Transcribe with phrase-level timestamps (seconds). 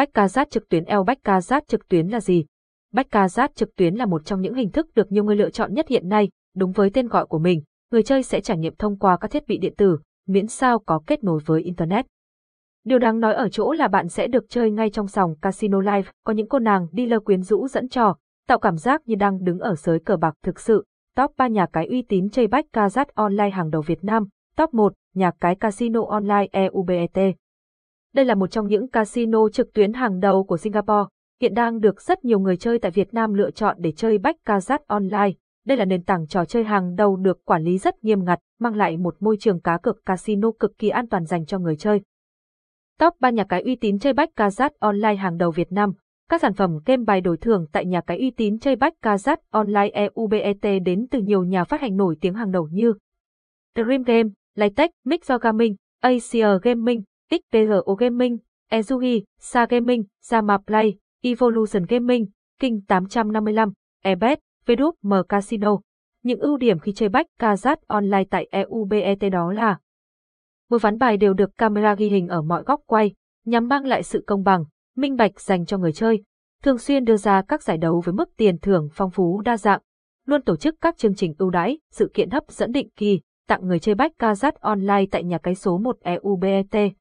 [0.00, 2.44] Bách ca giác trực tuyến eo bách ca giác trực tuyến là gì?
[2.92, 5.50] Bách ca giác trực tuyến là một trong những hình thức được nhiều người lựa
[5.50, 7.62] chọn nhất hiện nay, đúng với tên gọi của mình,
[7.92, 11.00] người chơi sẽ trải nghiệm thông qua các thiết bị điện tử, miễn sao có
[11.06, 12.06] kết nối với Internet.
[12.84, 16.10] Điều đáng nói ở chỗ là bạn sẽ được chơi ngay trong sòng Casino Live,
[16.24, 18.16] có những cô nàng đi lơ quyến rũ dẫn trò,
[18.48, 20.84] tạo cảm giác như đang đứng ở giới cờ bạc thực sự.
[21.16, 24.26] Top 3 nhà cái uy tín chơi bách ca giác online hàng đầu Việt Nam,
[24.56, 27.36] Top 1, nhà cái Casino Online EUBET.
[28.14, 31.08] Đây là một trong những casino trực tuyến hàng đầu của Singapore,
[31.40, 34.36] hiện đang được rất nhiều người chơi tại Việt Nam lựa chọn để chơi bách
[34.86, 35.30] online.
[35.66, 38.74] Đây là nền tảng trò chơi hàng đầu được quản lý rất nghiêm ngặt, mang
[38.74, 42.00] lại một môi trường cá cược casino cực kỳ an toàn dành cho người chơi.
[42.98, 44.30] Top 3 nhà cái uy tín chơi bách
[44.78, 45.92] online hàng đầu Việt Nam.
[46.28, 49.36] Các sản phẩm game bài đổi thưởng tại nhà cái uy tín chơi bách Kazat
[49.50, 52.94] online EUBET đến từ nhiều nhà phát hành nổi tiếng hàng đầu như
[53.76, 58.38] Dream Game, Lightech, Mixer Gaming, Asia Gaming, XPGO Gaming,
[58.70, 62.26] Ezugi, Sa Gaming, Zama Play, Evolution Gaming,
[62.60, 65.78] King 855, Ebet, Vdup M Casino.
[66.22, 69.78] Những ưu điểm khi chơi bách Kazat online tại EUBET đó là
[70.70, 74.02] Mỗi ván bài đều được camera ghi hình ở mọi góc quay, nhằm mang lại
[74.02, 74.64] sự công bằng,
[74.96, 76.22] minh bạch dành cho người chơi.
[76.62, 79.80] Thường xuyên đưa ra các giải đấu với mức tiền thưởng phong phú đa dạng,
[80.26, 83.66] luôn tổ chức các chương trình ưu đãi, sự kiện hấp dẫn định kỳ, tặng
[83.66, 86.92] người chơi bách Kazat online tại nhà cái số 1 EUBET.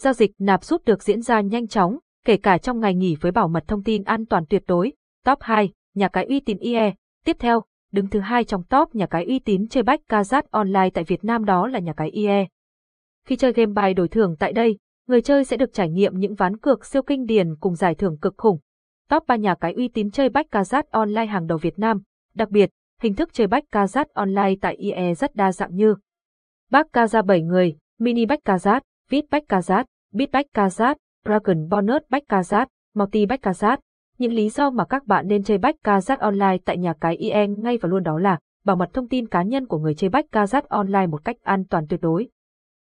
[0.00, 3.32] Giao dịch nạp rút được diễn ra nhanh chóng, kể cả trong ngày nghỉ với
[3.32, 4.92] bảo mật thông tin an toàn tuyệt đối.
[5.24, 6.94] Top 2, nhà cái uy tín IE.
[7.24, 10.90] Tiếp theo, đứng thứ hai trong top nhà cái uy tín chơi bách Kazat online
[10.94, 12.46] tại Việt Nam đó là nhà cái IE.
[13.26, 16.34] Khi chơi game bài đổi thưởng tại đây, người chơi sẽ được trải nghiệm những
[16.34, 18.58] ván cược siêu kinh điển cùng giải thưởng cực khủng.
[19.08, 22.02] Top 3 nhà cái uy tín chơi bách Kazat online hàng đầu Việt Nam.
[22.34, 25.94] Đặc biệt, hình thức chơi bách Kazat online tại IE rất đa dạng như
[26.70, 28.80] Bách Kaza 7 người, Mini bách Kazat,
[29.10, 33.78] Vip bách Kazat, Bit bách Kazat, Dragon Bonus bách Kazat, Multi bách Kazat.
[34.18, 37.46] Những lý do mà các bạn nên chơi bách Kazat online tại nhà cái IE
[37.46, 40.24] ngay và luôn đó là bảo mật thông tin cá nhân của người chơi bách
[40.32, 42.28] Kazat online một cách an toàn tuyệt đối.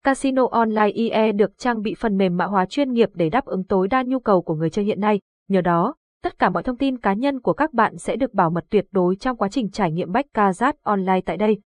[0.03, 3.63] Casino Online IE được trang bị phần mềm mã hóa chuyên nghiệp để đáp ứng
[3.63, 5.19] tối đa nhu cầu của người chơi hiện nay.
[5.49, 8.49] Nhờ đó, tất cả mọi thông tin cá nhân của các bạn sẽ được bảo
[8.49, 11.61] mật tuyệt đối trong quá trình trải nghiệm Bách Kazat Online tại đây.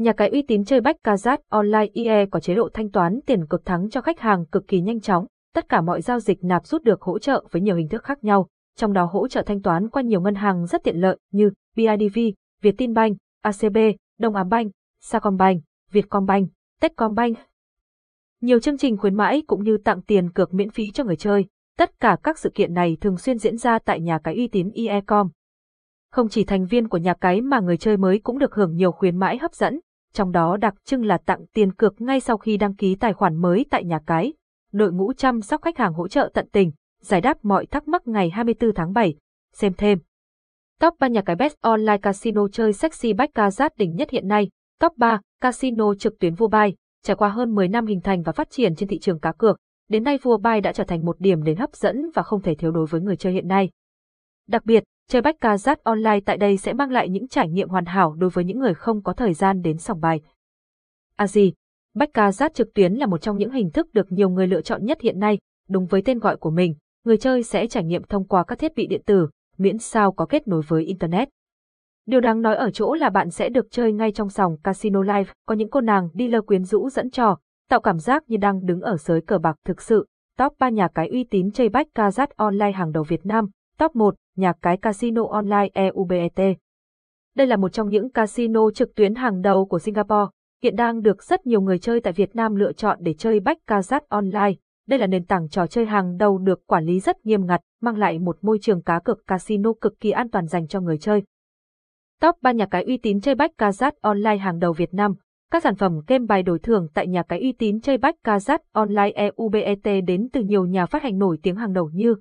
[0.00, 3.46] Nhà cái uy tín chơi Bách Kazat Online IE có chế độ thanh toán tiền
[3.46, 5.26] cực thắng cho khách hàng cực kỳ nhanh chóng.
[5.54, 8.24] Tất cả mọi giao dịch nạp rút được hỗ trợ với nhiều hình thức khác
[8.24, 11.50] nhau, trong đó hỗ trợ thanh toán qua nhiều ngân hàng rất tiện lợi như
[11.76, 12.18] BIDV,
[12.62, 13.76] Vietinbank, ACB,
[14.18, 15.62] Đông Á Bank, Sacombank,
[15.92, 16.48] Vietcombank.
[16.80, 17.38] Techcombank.
[18.40, 21.46] Nhiều chương trình khuyến mãi cũng như tặng tiền cược miễn phí cho người chơi.
[21.78, 24.70] Tất cả các sự kiện này thường xuyên diễn ra tại nhà cái uy tín
[24.70, 25.28] IECOM.
[26.12, 28.92] Không chỉ thành viên của nhà cái mà người chơi mới cũng được hưởng nhiều
[28.92, 29.80] khuyến mãi hấp dẫn,
[30.12, 33.36] trong đó đặc trưng là tặng tiền cược ngay sau khi đăng ký tài khoản
[33.36, 34.32] mới tại nhà cái.
[34.72, 38.08] Đội ngũ chăm sóc khách hàng hỗ trợ tận tình, giải đáp mọi thắc mắc
[38.08, 39.14] ngày 24 tháng 7.
[39.52, 39.98] Xem thêm.
[40.80, 44.50] Top 3 nhà cái Best Online Casino chơi sexy baccarat đỉnh nhất hiện nay.
[44.80, 48.32] Top 3, Casino trực tuyến vua bay, trải qua hơn 10 năm hình thành và
[48.32, 49.56] phát triển trên thị trường cá cược,
[49.88, 52.54] đến nay vua bay đã trở thành một điểm đến hấp dẫn và không thể
[52.54, 53.70] thiếu đối với người chơi hiện nay.
[54.48, 55.36] Đặc biệt, chơi bách
[55.84, 58.74] online tại đây sẽ mang lại những trải nghiệm hoàn hảo đối với những người
[58.74, 60.20] không có thời gian đến sòng bài.
[61.16, 61.52] À gì,
[61.94, 62.10] bách
[62.54, 65.18] trực tuyến là một trong những hình thức được nhiều người lựa chọn nhất hiện
[65.18, 65.38] nay,
[65.68, 68.72] đúng với tên gọi của mình, người chơi sẽ trải nghiệm thông qua các thiết
[68.76, 69.28] bị điện tử,
[69.58, 71.28] miễn sao có kết nối với Internet.
[72.06, 75.32] Điều đáng nói ở chỗ là bạn sẽ được chơi ngay trong sòng Casino Live,
[75.46, 77.38] có những cô nàng đi lơ quyến rũ dẫn trò,
[77.68, 80.06] tạo cảm giác như đang đứng ở giới cờ bạc thực sự.
[80.38, 83.50] Top 3 nhà cái uy tín chơi bách ca online hàng đầu Việt Nam.
[83.80, 86.58] Top 1, nhà cái Casino Online EUBET.
[87.36, 90.30] Đây là một trong những casino trực tuyến hàng đầu của Singapore,
[90.62, 93.58] hiện đang được rất nhiều người chơi tại Việt Nam lựa chọn để chơi bách
[93.66, 94.52] casat online.
[94.88, 97.96] Đây là nền tảng trò chơi hàng đầu được quản lý rất nghiêm ngặt, mang
[97.96, 101.22] lại một môi trường cá cược casino cực kỳ an toàn dành cho người chơi.
[102.20, 105.14] Top 3 nhà cái uy tín chơi bách casat online hàng đầu Việt Nam.
[105.50, 108.60] Các sản phẩm game bài đổi thưởng tại nhà cái uy tín chơi bách casat
[108.72, 112.14] online EUBET đến từ nhiều nhà phát hành nổi tiếng hàng đầu như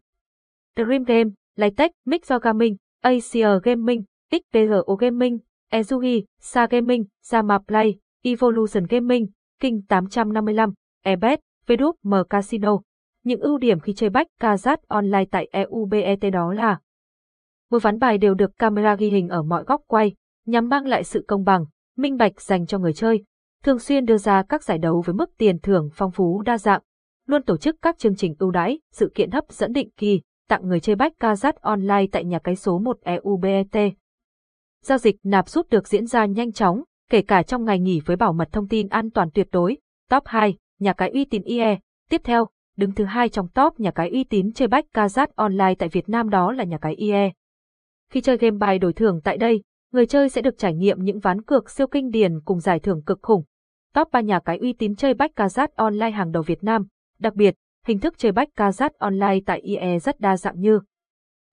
[0.86, 5.38] Dream Game, Lightech, Mixer Gaming, Asia Gaming, XPRO Gaming,
[5.72, 9.28] Ezugi, Sa Gaming, Zama Play, Evolution Gaming,
[9.60, 10.74] King 855,
[11.04, 12.80] Ebet, Vdup M Casino.
[13.24, 16.80] Những ưu điểm khi chơi bách Kazat online tại EUBET đó là
[17.72, 21.04] Mỗi ván bài đều được camera ghi hình ở mọi góc quay, nhằm mang lại
[21.04, 21.66] sự công bằng,
[21.98, 23.24] minh bạch dành cho người chơi.
[23.64, 26.82] Thường xuyên đưa ra các giải đấu với mức tiền thưởng phong phú đa dạng,
[27.28, 30.68] luôn tổ chức các chương trình ưu đãi, sự kiện hấp dẫn định kỳ, tặng
[30.68, 33.94] người chơi bách Kazat online tại nhà cái số 1 EUBET.
[34.84, 38.16] Giao dịch nạp rút được diễn ra nhanh chóng, kể cả trong ngày nghỉ với
[38.16, 39.78] bảo mật thông tin an toàn tuyệt đối.
[40.10, 41.80] Top 2, nhà cái uy tín IE.
[42.10, 42.48] Tiếp theo,
[42.80, 46.10] Đứng thứ hai trong top nhà cái uy tín chơi bách Kazat online tại Việt
[46.10, 47.32] Nam đó là nhà cái IE.
[48.12, 51.20] Khi chơi game bài đổi thưởng tại đây, người chơi sẽ được trải nghiệm những
[51.20, 53.44] ván cược siêu kinh điển cùng giải thưởng cực khủng.
[53.94, 56.86] Top 3 nhà cái uy tín chơi bách Kazat online hàng đầu Việt Nam.
[57.20, 57.56] Đặc biệt,
[57.90, 60.80] hình thức chơi bách Kazat online tại IE rất đa dạng như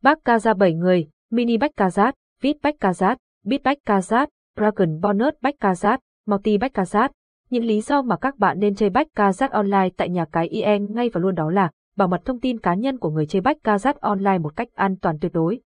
[0.02, 2.12] Bách Kaza 7 người, Mini bách Kazat,
[2.42, 7.08] Vip bách Kazat, Bit bách Kazat, Dragon Bonus bách Kazat, Multi bách Kazat.
[7.50, 10.78] Những lý do mà các bạn nên chơi bách Kazat online tại nhà cái IE
[10.78, 13.56] ngay và luôn đó là bảo mật thông tin cá nhân của người chơi bách
[13.64, 15.60] Kazat online một cách an toàn tuyệt đối.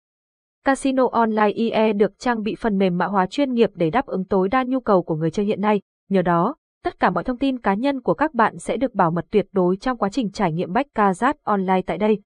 [0.64, 4.24] Casino Online IE được trang bị phần mềm mã hóa chuyên nghiệp để đáp ứng
[4.24, 5.80] tối đa nhu cầu của người chơi hiện nay.
[6.08, 9.10] Nhờ đó, tất cả mọi thông tin cá nhân của các bạn sẽ được bảo
[9.10, 12.22] mật tuyệt đối trong quá trình trải nghiệm bách Kazat Online tại đây.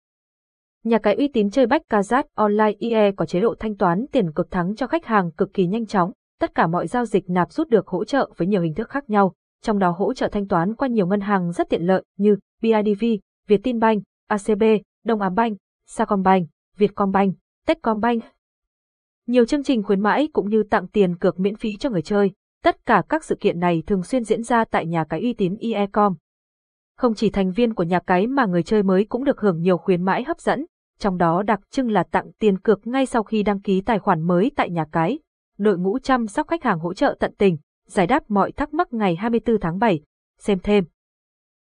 [0.85, 4.33] Nhà cái uy tín chơi bách Kazat Online IE có chế độ thanh toán tiền
[4.33, 6.12] cực thắng cho khách hàng cực kỳ nhanh chóng.
[6.41, 9.11] Tất cả mọi giao dịch nạp rút được hỗ trợ với nhiều hình thức khác
[9.11, 12.37] nhau, trong đó hỗ trợ thanh toán qua nhiều ngân hàng rất tiện lợi như
[12.62, 13.05] BIDV,
[13.49, 14.62] Vietinbank, ACB,
[15.05, 17.35] Đông Á Bank, Sacombank, Vietcombank,
[17.67, 18.23] Techcombank.
[19.27, 22.31] Nhiều chương trình khuyến mãi cũng như tặng tiền cược miễn phí cho người chơi.
[22.64, 25.56] Tất cả các sự kiện này thường xuyên diễn ra tại nhà cái uy tín
[25.56, 26.14] IECOM.
[26.96, 29.78] Không chỉ thành viên của nhà cái mà người chơi mới cũng được hưởng nhiều
[29.78, 30.66] khuyến mãi hấp dẫn,
[30.99, 34.22] trong đó đặc trưng là tặng tiền cược ngay sau khi đăng ký tài khoản
[34.22, 35.19] mới tại nhà cái.
[35.58, 38.93] Đội ngũ chăm sóc khách hàng hỗ trợ tận tình, giải đáp mọi thắc mắc
[38.93, 40.00] ngày 24 tháng 7.
[40.38, 40.84] Xem thêm.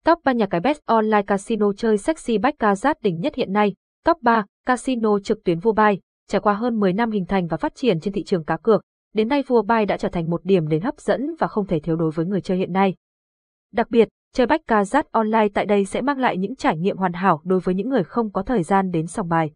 [0.05, 3.73] Top 3 nhà cái Best Online Casino chơi sexy baccarat đỉnh nhất hiện nay.
[4.05, 5.73] Top 3, Casino trực tuyến vua.
[6.27, 8.81] Trải qua hơn 10 năm hình thành và phát triển trên thị trường cá cược,
[9.13, 11.79] đến nay vua bài đã trở thành một điểm đến hấp dẫn và không thể
[11.79, 12.95] thiếu đối với người chơi hiện nay.
[13.71, 17.41] Đặc biệt, chơi baccarat online tại đây sẽ mang lại những trải nghiệm hoàn hảo
[17.43, 19.51] đối với những người không có thời gian đến sòng bài.